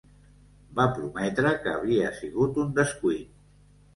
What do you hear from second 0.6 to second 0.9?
Va